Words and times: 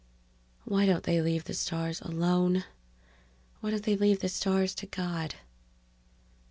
__Why 0.71 0.87
don't 0.87 1.03
they 1.03 1.21
leave 1.21 1.43
the 1.43 1.53
stars 1.53 2.01
alone? 2.01 2.63
Why 3.59 3.69
don't 3.69 3.83
they 3.83 3.95
leave 3.95 4.21
the 4.21 4.29
stars 4.29 4.73
to 4.73 4.87
God? 4.87 5.35